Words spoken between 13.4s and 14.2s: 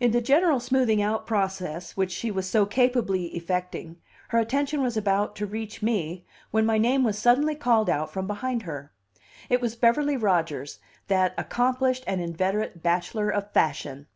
fashion.